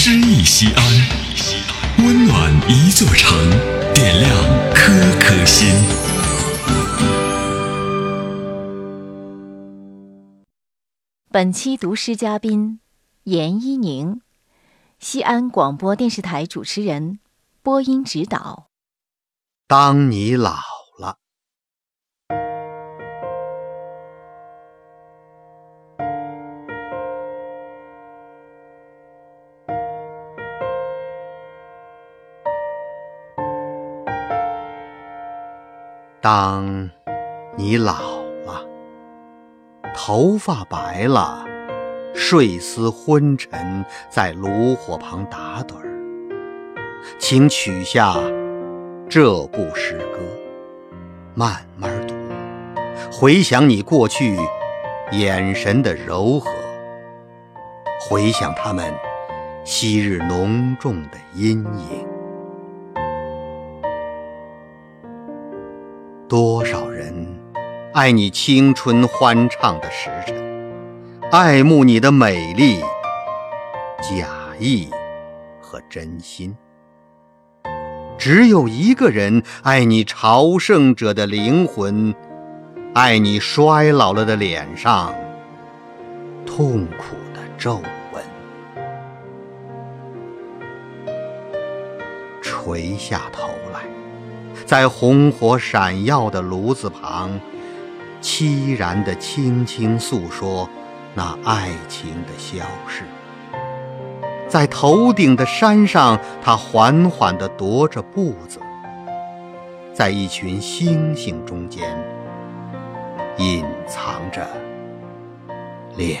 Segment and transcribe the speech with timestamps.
[0.00, 0.84] 诗意西安，
[2.06, 3.36] 温暖一座城，
[3.92, 4.32] 点亮
[4.72, 5.68] 颗颗心。
[11.32, 12.78] 本期读诗嘉宾
[13.24, 14.20] 严一宁，
[15.00, 17.18] 西安广播电视台主持人，
[17.64, 18.68] 播音指导。
[19.66, 20.54] 当你老
[36.20, 36.90] 当
[37.56, 37.92] 你老
[38.44, 38.66] 了，
[39.94, 41.44] 头发白了，
[42.12, 45.86] 睡思昏沉，在炉火旁打盹儿，
[47.20, 48.16] 请取下
[49.08, 50.18] 这部诗歌，
[51.36, 52.14] 慢慢读，
[53.12, 54.36] 回想你过去
[55.12, 56.50] 眼神的柔和，
[58.00, 58.92] 回想他们
[59.62, 62.07] 昔日浓重的阴影。
[66.28, 67.26] 多少人
[67.94, 70.36] 爱你青春欢畅的时辰，
[71.32, 72.82] 爱慕你的美丽、
[74.02, 74.90] 假意
[75.58, 76.54] 和真心。
[78.18, 82.14] 只有一个人爱你朝圣者的灵魂，
[82.92, 85.14] 爱你衰老了的脸上
[86.44, 87.80] 痛苦的皱
[88.12, 88.22] 纹。
[92.42, 93.48] 垂下头，
[94.68, 97.40] 在红火闪耀的炉子旁，
[98.20, 100.68] 凄然地轻轻诉说
[101.14, 103.04] 那爱情的消逝。
[104.46, 108.60] 在头顶的山上，他缓缓地踱着步子，
[109.94, 111.88] 在一群星星中间
[113.38, 114.46] 隐藏着
[115.96, 116.20] 脸